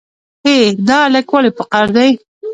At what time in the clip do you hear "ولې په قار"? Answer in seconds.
1.35-1.87